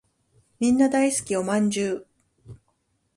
[0.59, 2.07] みんな大好きお饅頭